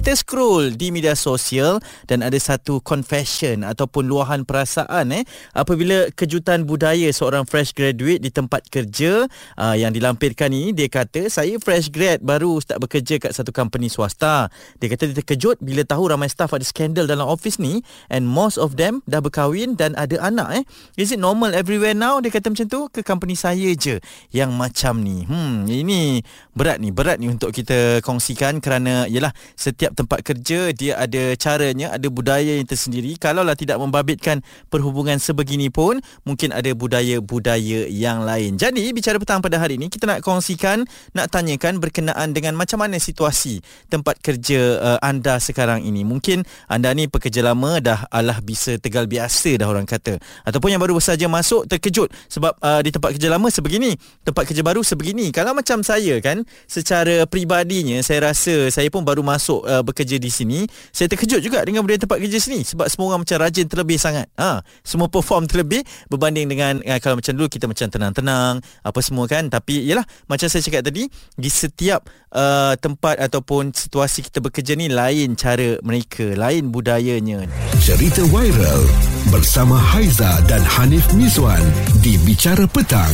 [0.00, 1.76] kita scroll di media sosial
[2.08, 8.32] dan ada satu confession ataupun luahan perasaan eh apabila kejutan budaya seorang fresh graduate di
[8.32, 9.28] tempat kerja
[9.60, 13.92] uh, yang dilampirkan ini dia kata saya fresh grad baru start bekerja kat satu company
[13.92, 14.48] swasta.
[14.80, 18.56] Dia kata dia terkejut bila tahu ramai staff ada skandal dalam office ni and most
[18.56, 20.64] of them dah berkahwin dan ada anak eh.
[20.96, 22.24] Is it normal everywhere now?
[22.24, 24.00] Dia kata macam tu ke company saya je
[24.32, 25.28] yang macam ni.
[25.28, 26.24] Hmm ini
[26.56, 31.34] berat ni berat ni untuk kita kongsikan kerana yalah setiap setiap tempat kerja dia ada
[31.34, 33.18] caranya ada budaya yang tersendiri.
[33.18, 34.38] Kalaulah tidak membabitkan
[34.70, 38.54] perhubungan sebegini pun mungkin ada budaya-budaya yang lain.
[38.54, 43.02] Jadi bicara petang pada hari ini kita nak kongsikan nak tanyakan berkenaan dengan macam mana
[43.02, 43.58] situasi
[43.90, 46.06] tempat kerja uh, anda sekarang ini.
[46.06, 50.22] Mungkin anda ni pekerja lama dah alah bisa tegal biasa dah orang kata.
[50.46, 54.62] Ataupun yang baru saja masuk terkejut sebab uh, di tempat kerja lama sebegini tempat kerja
[54.62, 55.34] baru sebegini.
[55.34, 60.30] Kalau macam saya kan secara pribadinya saya rasa saya pun baru masuk uh, bekerja di
[60.30, 63.98] sini saya terkejut juga dengan budaya tempat kerja sini sebab semua orang macam rajin terlebih
[64.00, 64.26] sangat.
[64.36, 69.24] Ha semua perform terlebih berbanding dengan uh, kalau macam dulu kita macam tenang-tenang apa semua
[69.26, 69.48] kan.
[69.48, 71.06] Tapi yalah macam saya cakap tadi
[71.36, 77.46] di setiap uh, tempat ataupun situasi kita bekerja ni lain cara mereka lain budayanya.
[77.80, 78.82] Cerita viral
[79.28, 81.62] bersama Haiza dan Hanif Miswan
[82.00, 83.12] di Bicara Petang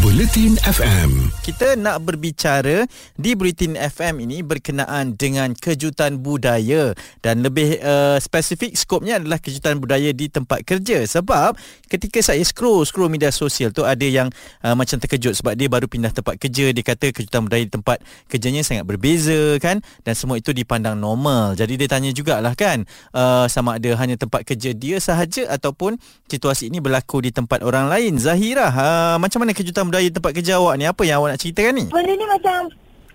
[0.00, 1.28] Bulletin FM.
[1.44, 2.88] Kita nak berbicara
[3.20, 9.76] di Bulletin FM ini berkenaan dengan kejutan budaya dan lebih uh, spesifik skopnya adalah kejutan
[9.76, 11.52] budaya di tempat kerja sebab
[11.92, 14.32] ketika saya scroll scroll media sosial tu ada yang
[14.64, 18.00] uh, macam terkejut sebab dia baru pindah tempat kerja dia kata kejutan budaya di tempat
[18.32, 21.60] kerjanya sangat berbeza kan dan semua itu dipandang normal.
[21.60, 26.72] Jadi dia tanya jugalah kan uh, sama ada hanya tempat kerja dia sahaja ataupun situasi
[26.72, 28.16] ini berlaku di tempat orang lain.
[28.16, 30.84] Zahira, uh, macam mana kejutan budaya tempat kerja awak ni?
[30.86, 31.84] Apa yang awak nak ceritakan ni?
[31.90, 32.58] Benda ni macam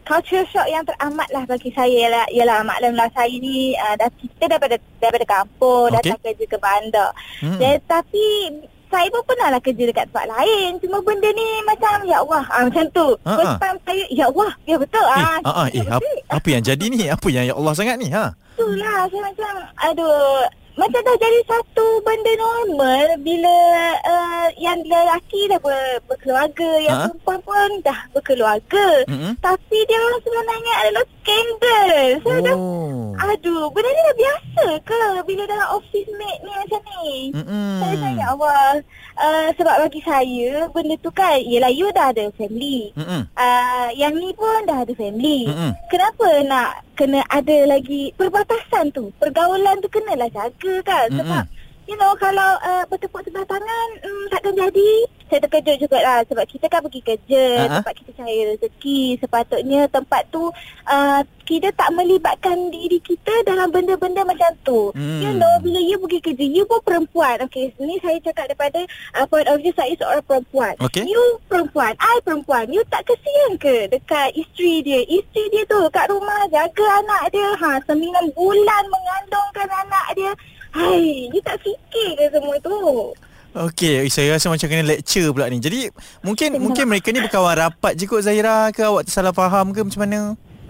[0.06, 4.46] culture shock yang teramat lah bagi saya ialah, ialah maklumlah saya ni uh, dah kita
[4.46, 6.14] daripada daripada kampung okay.
[6.14, 7.10] datang kerja ke bandar.
[7.42, 7.58] Hmm.
[7.58, 8.26] Dan, tapi
[8.96, 10.78] saya pun pernah lah kerja dekat tempat lain.
[10.80, 13.08] Cuma benda ni macam ya Allah ah, macam tu.
[13.26, 15.06] Ha, First time saya ya Allah ya betul.
[15.06, 17.10] Eh, ah, ah, eh, apa, apa yang jadi ni?
[17.10, 18.08] Apa yang ya Allah sangat ni?
[18.14, 18.32] Ha?
[18.56, 19.54] Itulah saya macam
[19.84, 23.58] aduh macam dah jadi satu benda normal bila
[24.04, 27.08] uh, yang lelaki dah ber, berkeluarga, yang ha?
[27.08, 28.88] perempuan pun dah berkeluarga.
[29.08, 29.40] Mm-hmm.
[29.40, 31.92] Tapi dia orang sebenarnya adalah skandal.
[32.20, 32.44] Saya oh.
[32.44, 32.58] dah,
[33.32, 37.12] aduh, benda ni dah biasa ke bila dalam office mate ni macam ni?
[37.32, 37.72] Mm-hmm.
[37.80, 38.72] Saya tanya Allah,
[39.18, 42.92] uh, sebab bagi saya, benda tu kan, yelah you dah ada family.
[42.96, 43.22] Mm-hmm.
[43.36, 45.48] Uh, yang ni pun dah ada family.
[45.48, 45.72] Mm-hmm.
[45.92, 49.12] Kenapa nak kena ada lagi perbatasan tu?
[49.20, 51.55] Pergaulan tu kenalah jaga kan sebab mm-hmm.
[51.86, 54.92] You know kalau uh, bertepuk sebelah tangan um, takkan jadi.
[55.26, 57.82] Saya terkejut juga lah sebab kita kan pergi kerja uh-huh.
[57.82, 59.02] tempat kita cari rezeki.
[59.18, 60.54] Sepatutnya tempat tu
[60.86, 64.94] uh, kita tak melibatkan diri kita dalam benda-benda macam tu.
[64.94, 65.22] Mm.
[65.22, 67.42] you know bila you pergi kerja you pun perempuan.
[67.50, 68.86] Okay ni saya cakap daripada
[69.18, 70.74] uh, point of view saya seorang perempuan.
[70.78, 71.06] Okay.
[71.06, 72.70] you perempuan I perempuan.
[72.70, 75.02] You tak kesian ke dekat isteri dia?
[75.10, 77.50] Isteri dia tu kat rumah jaga anak dia.
[77.56, 80.34] Ha, 9 bulan mengandungkan anak dia
[80.76, 82.76] Hai, you tak fikir ke semua tu?
[83.56, 85.64] Okey, saya rasa macam kena lecture pula ni.
[85.64, 85.88] Jadi,
[86.20, 90.04] mungkin mungkin mereka ni berkawan rapat je kot Zahira ke awak tersalah faham ke macam
[90.04, 90.20] mana?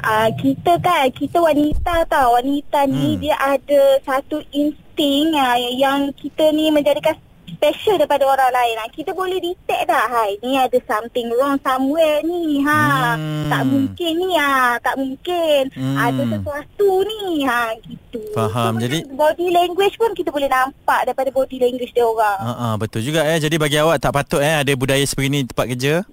[0.06, 2.38] Uh, kita kan, kita wanita tau.
[2.38, 3.22] Wanita ni hmm.
[3.26, 7.18] dia ada satu insting uh, yang kita ni menjadikan
[7.56, 8.76] special daripada orang lain.
[8.80, 8.86] Ha.
[8.92, 10.06] Kita boleh detect dah.
[10.06, 12.62] Hai, ni ada something wrong somewhere ni.
[12.62, 12.82] Ha.
[13.16, 13.50] Hmm.
[13.50, 14.30] Tak mungkin ni.
[14.36, 14.78] Ha.
[14.84, 15.62] Tak mungkin.
[15.74, 15.96] Hmm.
[15.96, 17.48] Ada sesuatu ni.
[17.48, 17.62] Ha.
[17.82, 18.22] Gitu.
[18.36, 18.78] Faham.
[18.78, 22.40] So, Jadi body language pun kita boleh nampak daripada body language dia orang.
[22.40, 23.40] Ha, ha, betul juga eh.
[23.40, 26.04] Jadi bagi awak tak patut eh ada budaya seperti ni tempat kerja?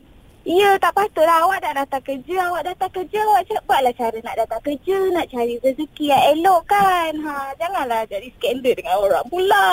[0.43, 1.47] Ya, tak patutlah.
[1.47, 2.37] Awak dah datang kerja.
[2.51, 4.97] Awak datang kerja, awak cakap buatlah cara nak datang kerja.
[5.15, 7.13] Nak cari rezeki yang elok kan.
[7.23, 9.67] Ha, janganlah jadi skandal dengan orang pula.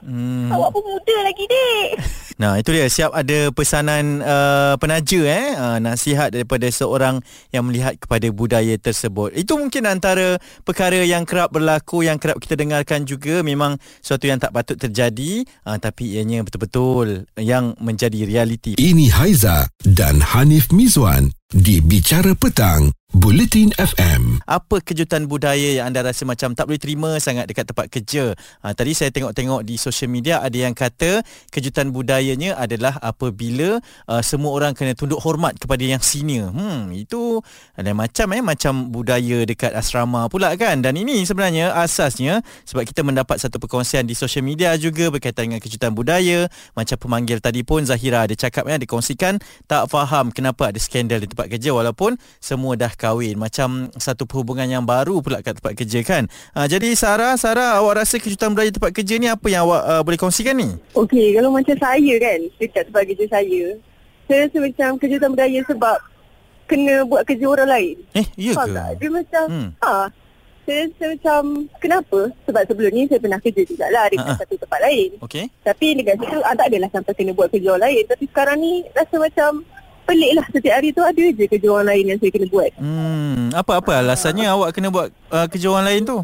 [0.00, 0.48] Hmm.
[0.48, 1.90] Awak pun muda lagi, dek.
[2.34, 2.90] Nah, itu dia.
[2.90, 5.54] Siap ada pesanan uh, penaja eh.
[5.54, 7.22] Uh, nasihat daripada seorang
[7.54, 9.38] yang melihat kepada budaya tersebut.
[9.38, 13.46] Itu mungkin antara perkara yang kerap berlaku, yang kerap kita dengarkan juga.
[13.46, 15.46] Memang sesuatu yang tak patut terjadi.
[15.62, 18.74] Uh, tapi ianya betul-betul yang menjadi realiti.
[18.82, 24.42] Ini Haiza dan Hanif Mizwan di Bicara Petang, Bulletin FM.
[24.42, 28.34] Apa kejutan budaya yang anda rasa macam tak boleh terima sangat dekat tempat kerja?
[28.66, 31.22] Ha, tadi saya tengok-tengok di social media ada yang kata
[31.54, 33.78] kejutan budayanya adalah apabila
[34.10, 36.50] uh, semua orang kena tunduk hormat kepada yang senior.
[36.50, 37.38] Hmm, itu
[37.78, 40.82] ada macam eh macam budaya dekat asrama pula kan.
[40.82, 45.62] Dan ini sebenarnya asasnya sebab kita mendapat satu perkongsian di social media juga berkaitan dengan
[45.62, 46.50] kejutan budaya.
[46.74, 49.38] Macam pemanggil tadi pun Zahira ada cakap ya dikongsikan
[49.70, 53.36] tak faham kenapa ada skandal di tempat kerja walaupun semua dah kahwin.
[53.36, 56.24] Macam satu perhubungan yang baru pula kat tempat kerja kan?
[56.52, 60.00] Ha, jadi Sarah Sarah awak rasa kejutan budaya tempat kerja ni apa yang awak uh,
[60.00, 60.72] boleh kongsikan ni?
[60.92, 63.64] Okey kalau macam saya kan dekat tempat kerja saya
[64.24, 65.96] saya rasa macam kejutan budaya sebab
[66.64, 67.96] kena buat kerja orang lain.
[68.14, 68.72] Eh iya ke?
[68.72, 68.90] tak?
[68.96, 69.68] Dia macam Hmm.
[69.78, 70.08] ha,
[70.64, 71.40] saya rasa macam
[71.76, 72.20] kenapa?
[72.42, 74.40] Sebab sebelum ni saya pernah kerja jugalah dekat Ha-ha.
[74.40, 75.08] satu tempat lain.
[75.20, 75.44] Okey.
[75.60, 78.02] Tapi dekat situ ah, tak adalah sampai kena buat kerja orang lain.
[78.08, 79.50] Tapi sekarang ni rasa macam
[80.04, 83.52] pelik lah setiap hari tu ada je kerja orang lain yang saya kena buat hmm
[83.52, 86.18] apa-apa alasannya awak kena buat uh, kerja orang lain tu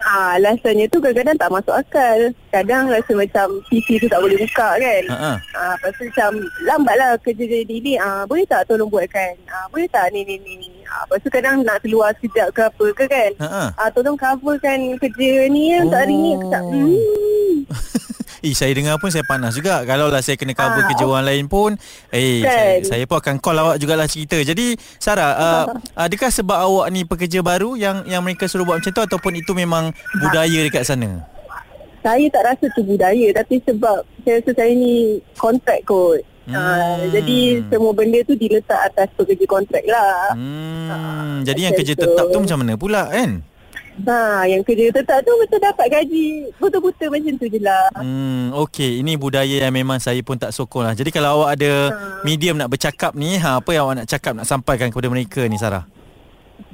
[0.00, 2.32] Ah, alasannya tu kadang-kadang tak masuk akal.
[2.48, 5.02] Kadang rasa macam PC tu tak boleh buka kan.
[5.12, 6.30] ha ah Ah, lepas tu macam
[6.64, 8.00] lambatlah kerja jadi ni.
[8.00, 9.36] Ah, boleh tak tolong buatkan?
[9.44, 10.70] Ah, boleh tak ni ni ni ni.
[10.88, 13.30] Ah, lepas tu kadang nak keluar sekejap ke apa ke kan.
[13.44, 16.32] ha ah Ah, tolong coverkan kerja ni ya, untuk hari ni.
[16.48, 16.72] Tak, Oh.
[16.72, 17.56] hmm.
[18.40, 21.26] Eh saya dengar pun saya panas juga Kalau lah saya kena cover Ah, kerja orang
[21.28, 21.76] lain pun
[22.08, 22.88] Eh saya, Kan.
[22.88, 25.64] saya pun akan call awak jugalah cerita Jadi Sarah uh,
[25.94, 29.52] Adakah sebab awak ni pekerja baru Yang yang mereka suruh buat macam tu Ataupun itu
[29.52, 31.28] memang budaya dekat sana
[32.00, 36.20] Saya tak rasa tu budaya tapi sebab saya rasa saya ni kontrak kot.
[36.48, 36.56] Hmm.
[36.56, 37.12] Hmm.
[37.12, 40.32] jadi semua benda tu diletak atas pekerja kontrak lah.
[40.32, 42.08] Hmm, jadi yang kerja tu.
[42.08, 43.44] tetap tu macam mana pula kan?
[44.06, 47.90] Ha, yang kerja tetap tu macam dapat gaji buta-buta macam tu je lah.
[47.98, 49.04] Hmm, okey.
[49.04, 50.94] Ini budaya yang memang saya pun tak sokong lah.
[50.96, 52.24] Jadi kalau awak ada Ha.
[52.24, 55.60] medium nak bercakap ni, ha, apa yang awak nak cakap, nak sampaikan kepada mereka ni
[55.60, 55.84] Sarah?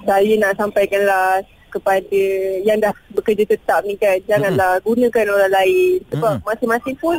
[0.04, 2.22] Saya nak sampaikanlah kepada
[2.62, 4.16] yang dah bekerja tetap ni kan.
[4.24, 5.98] Janganlah gunakan orang lain.
[6.14, 6.46] Sebab Mm-mm.
[6.46, 7.16] masing-masing pun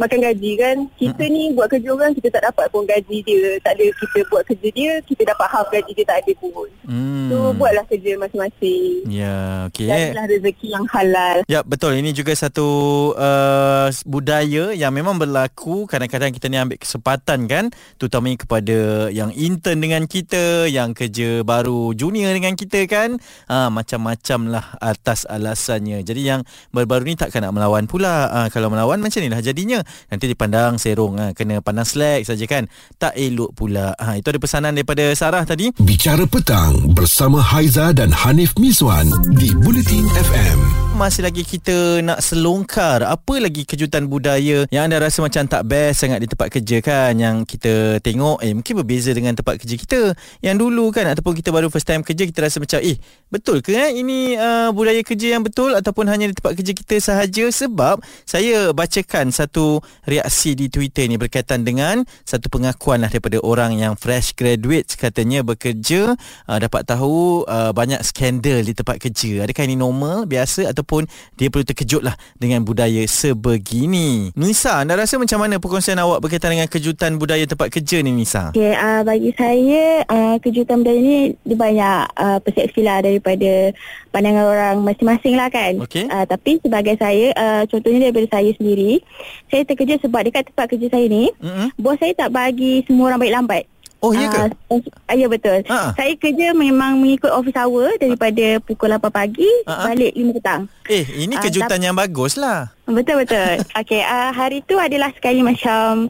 [0.00, 0.76] makan gaji kan.
[0.96, 3.60] Kita ni buat kerja orang kita tak dapat pun gaji dia.
[3.60, 6.68] Tak ada kita buat kerja dia, kita dapat half gaji dia tak ada pun.
[6.88, 7.28] Hmm.
[7.28, 9.04] So buatlah kerja masing-masing.
[9.12, 9.86] Ya, okey.
[9.86, 11.36] Carilah rezeki yang halal.
[11.44, 12.68] Ya betul ini juga satu
[13.14, 17.64] uh, budaya yang memang berlaku kadang-kadang kita ni ambil kesempatan kan
[18.00, 18.78] terutamanya kepada
[19.12, 23.18] yang intern dengan kita yang kerja baru junior dengan kita kan
[23.50, 28.70] ha, macam-macam lah atas alasannya jadi yang baru-baru ni takkan nak melawan pula ha, kalau
[28.72, 32.66] melawan macam ni lah jadinya nanti dipandang serong ha, kena pandang slack saja kan.
[32.96, 33.94] Tak elok pula.
[33.96, 35.70] Ha, itu ada pesanan daripada Sarah tadi.
[35.80, 40.58] Bicara petang bersama Haiza dan Hanif Miswan di Bulletin FM.
[41.00, 43.00] masih lagi kita nak selongkar.
[43.08, 47.16] Apa lagi kejutan budaya yang anda rasa macam tak best sangat di tempat kerja kan?
[47.16, 50.00] Yang kita tengok eh mungkin berbeza dengan tempat kerja kita.
[50.44, 53.72] Yang dulu kan ataupun kita baru first time kerja kita rasa macam eh betul ke
[53.72, 53.90] eh?
[53.94, 57.46] Ini uh, budaya kerja yang betul ataupun hanya di tempat kerja kita sahaja?
[57.46, 63.78] Sebab saya bacakan satu reaksi di Twitter ni berkaitan dengan satu pengakuan lah daripada orang
[63.78, 66.18] yang fresh graduate katanya bekerja
[66.50, 69.46] uh, dapat tahu uh, banyak skandal di tempat kerja.
[69.46, 71.06] Adakah ini normal biasa ataupun
[71.38, 74.34] dia perlu terkejut lah dengan budaya sebegini?
[74.34, 78.50] Nisa anda rasa macam mana perkongsian awak berkaitan dengan kejutan budaya tempat kerja ni Nisa?
[78.50, 83.76] Okay, uh, bagi saya uh, kejutan budaya ni dia banyak uh, persepsi lah daripada
[84.08, 85.76] pandangan orang masing-masing lah kan.
[85.78, 86.08] Okey.
[86.08, 89.04] Uh, tapi sebagai saya, uh, contohnya daripada saya sendiri,
[89.46, 91.68] saya terkejut sebab dekat tempat kerja saya ni, Mm-mm.
[91.76, 93.64] bos saya tak bagi semua orang balik lambat.
[94.00, 94.80] oh ya ke Uh,
[95.12, 95.60] ya betul.
[95.66, 95.92] Ha.
[95.92, 99.84] Saya kerja memang mengikut office hour daripada pukul 8 pagi Ha.
[99.86, 100.62] balik 5 petang.
[100.86, 103.60] eh ini Ah, kejutan yang bagus lah Betul betul.
[103.78, 106.08] Okey, uh, hari tu adalah sekali macam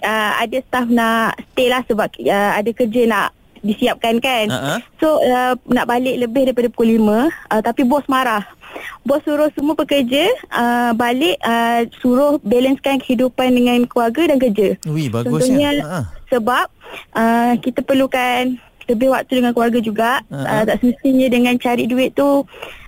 [0.00, 4.46] uh, ada staff nak stay lah sebab uh, ada kerja nak disiapkan kan.
[4.48, 4.74] Ha-ha.
[4.98, 8.44] So uh, nak balik lebih daripada pukul 5 uh, tapi bos marah.
[9.04, 14.68] Bos suruh semua pekerja uh, balik uh, suruh balancekan kehidupan dengan keluarga dan kerja.
[14.88, 16.00] Wih Contohnya bagusnya ha.
[16.30, 16.66] sebab
[17.16, 18.56] uh, kita perlukan
[18.88, 20.10] lebih waktu dengan keluarga juga.
[20.30, 20.62] Ha-ha.
[20.62, 22.44] Uh, tak semestinya dengan cari duit tu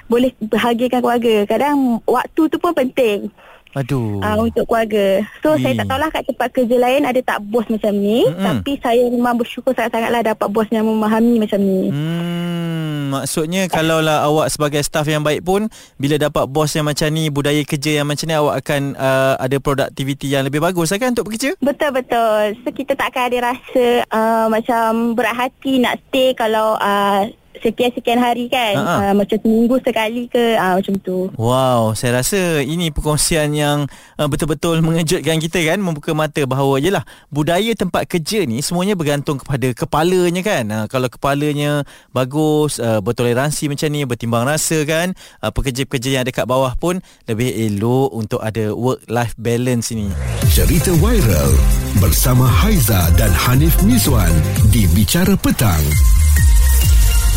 [0.07, 1.35] boleh bahagiakan keluarga.
[1.49, 3.33] Kadang waktu tu pun penting
[3.73, 5.25] aduh uh, untuk keluarga.
[5.41, 5.63] So Ui.
[5.65, 8.29] saya tak tahulah kat tempat kerja lain ada tak bos macam ni.
[8.29, 8.45] Mm-mm.
[8.45, 11.89] Tapi saya memang bersyukur sangat-sangatlah dapat bos yang memahami macam ni.
[11.89, 17.33] Hmm, maksudnya kalaulah awak sebagai staff yang baik pun bila dapat bos yang macam ni,
[17.33, 21.17] budaya kerja yang macam ni awak akan uh, ada produktiviti yang lebih bagus lah kan
[21.17, 21.57] untuk bekerja?
[21.61, 22.61] Betul-betul.
[22.63, 27.25] So kita tak akan ada rasa uh, macam berat hati nak stay kalau uh,
[27.61, 28.75] sekian-sekian hari kan.
[28.79, 31.29] Uh, macam seminggu sekali ke uh, macam tu.
[31.37, 37.05] Wow, saya rasa ini perkongsian yang uh, betul-betul mengejutkan kita kan membuka mata bahawa yalah
[37.29, 40.65] budaya tempat kerja ni semuanya bergantung kepada kepalanya kan.
[40.71, 46.33] Uh, kalau kepalanya bagus, uh, bertoleransi macam ni, bertimbang rasa kan, uh, pekerja-pekerja yang ada
[46.33, 50.09] kat bawah pun lebih elok untuk ada work life balance ini.
[50.53, 51.53] Cerita viral
[51.99, 54.33] bersama Haiza dan Hanif Miswan
[54.71, 55.83] di Bicara Petang.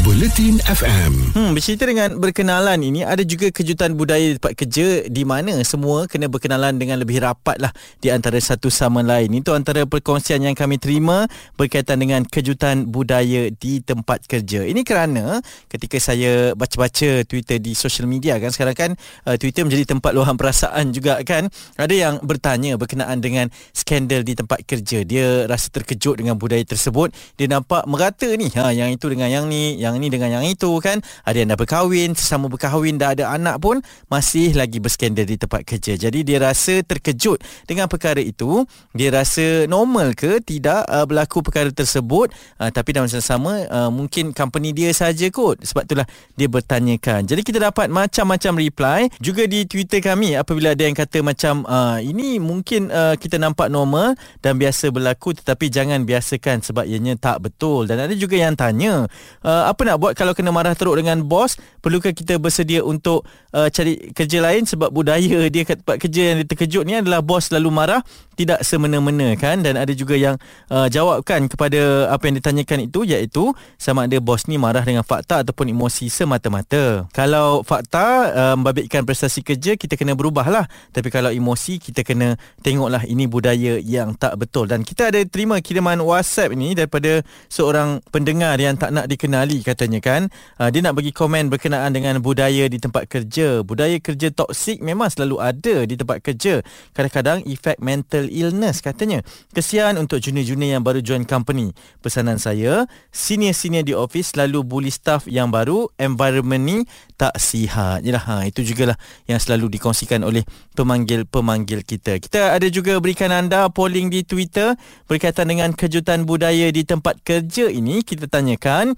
[0.06, 1.34] Bulletin FM.
[1.34, 6.06] Hmm, bercerita dengan berkenalan ini ada juga kejutan budaya di tempat kerja di mana semua
[6.06, 9.34] kena berkenalan dengan lebih rapat lah di antara satu sama lain.
[9.34, 11.26] Itu antara perkongsian yang kami terima
[11.58, 14.62] berkaitan dengan kejutan budaya di tempat kerja.
[14.70, 15.42] Ini kerana
[15.74, 18.92] ketika saya baca-baca Twitter di social media kan sekarang kan
[19.26, 21.50] uh, Twitter menjadi tempat luahan perasaan juga kan.
[21.82, 25.02] Ada yang bertanya berkenaan dengan skandal di tempat kerja.
[25.02, 27.10] Dia rasa terkejut dengan budaya tersebut.
[27.42, 28.54] Dia nampak merata ni.
[28.54, 31.00] Ha yang itu dengan yang ni, yang yang ni dengan yang itu kan?
[31.24, 33.80] Ada yang dah berkahwin sesama berkahwin dah ada anak pun
[34.12, 35.96] masih lagi berskandal di tempat kerja.
[35.96, 38.68] Jadi dia rasa terkejut dengan perkara itu.
[38.92, 42.36] Dia rasa normal ke tidak uh, berlaku perkara tersebut?
[42.60, 45.64] Uh, tapi dalam masa sama uh, mungkin company dia saja kot.
[45.64, 47.24] Sebab itulah dia bertanyakan.
[47.24, 49.00] Jadi kita dapat macam-macam reply.
[49.24, 53.72] Juga di Twitter kami apabila ada yang kata macam uh, ini mungkin uh, kita nampak
[53.72, 57.88] normal dan biasa berlaku tetapi jangan biasakan sebab ianya tak betul.
[57.88, 59.06] Dan ada juga yang tanya
[59.46, 61.62] uh, apa nak buat kalau kena marah teruk dengan bos?
[61.86, 63.24] Perlukah kita bersedia untuk
[63.54, 67.22] uh, cari kerja lain sebab budaya dia kat tempat kerja yang dia terkejut ni adalah
[67.22, 68.02] bos selalu marah
[68.36, 70.36] tidak semena-mena kan dan ada juga yang
[70.74, 75.46] uh, jawabkan kepada apa yang ditanyakan itu iaitu sama ada bos ni marah dengan fakta
[75.46, 77.06] ataupun emosi semata-mata.
[77.14, 82.36] Kalau fakta uh, membabitkan prestasi kerja kita kena berubah lah tapi kalau emosi kita kena
[82.66, 88.02] tengoklah ini budaya yang tak betul dan kita ada terima kiriman WhatsApp ni daripada seorang
[88.10, 90.28] pendengar yang tak nak dikenali katanya kan
[90.58, 93.62] uh, dia nak bagi komen berkenaan dengan budaya di tempat kerja.
[93.62, 96.64] Budaya kerja toksik memang selalu ada di tempat kerja.
[96.96, 99.22] Kadang-kadang efek mental illness katanya.
[99.52, 101.72] Kesian untuk junior-junior yang baru join company.
[102.02, 106.78] Pesanan saya, senior-senior di office selalu bully staff yang baru, environment ni
[107.16, 108.04] tak sihat.
[108.04, 110.44] Yalah, ha, itu jugalah yang selalu dikongsikan oleh
[110.76, 112.20] pemanggil-pemanggil kita.
[112.20, 114.76] Kita ada juga berikan anda polling di Twitter
[115.08, 118.04] berkaitan dengan kejutan budaya di tempat kerja ini.
[118.04, 118.94] Kita tanyakan,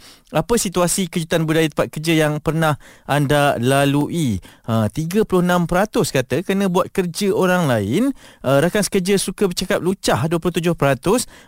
[0.57, 4.41] situasi kejutan budaya tempat kerja yang pernah anda lalui?
[4.67, 5.23] Ha, 36%
[6.11, 8.11] kata kena buat kerja orang lain.
[8.43, 10.75] Uh, rakan sekerja suka bercakap lucah 27%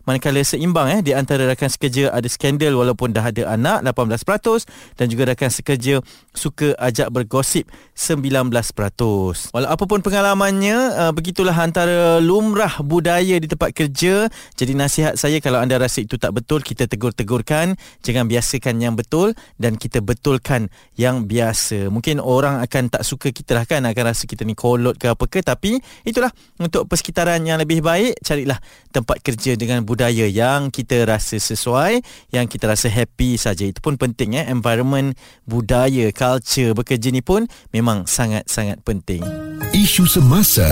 [0.07, 5.05] manakala seimbang eh di antara rakan sekerja ada skandal walaupun dah ada anak 18% dan
[5.11, 5.99] juga rakan sekerja
[6.31, 9.51] suka ajak bergosip 19%.
[9.51, 14.27] Walau apapun pengalamannya uh, begitulah antara lumrah budaya di tempat kerja.
[14.55, 19.31] Jadi nasihat saya kalau anda rasa itu tak betul kita tegur-tegurkan, jangan biasakan yang betul
[19.55, 20.67] dan kita betulkan
[20.99, 21.87] yang biasa.
[21.87, 25.25] Mungkin orang akan tak suka kita lah kan akan rasa kita ni kolot ke apa
[25.31, 25.39] ke.
[25.39, 26.29] Tapi itulah
[26.59, 28.59] untuk persekitaran yang lebih baik carilah
[28.91, 32.03] tempat kerja dengan budaya yang kita rasa sesuai
[32.35, 33.63] yang kita rasa happy saja.
[33.63, 34.45] Itu pun penting eh.
[34.51, 35.15] Environment
[35.47, 39.23] budaya culture bekerja ni pun memang sangat-sangat penting.
[39.71, 40.67] Isu semasa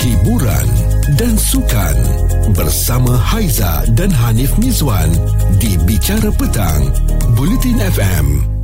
[0.00, 1.96] hiburan dan sukan
[2.56, 5.12] bersama Haiza dan Hanif Mizwan
[5.60, 6.88] di Bicara Petang
[7.36, 8.59] Bulletin FM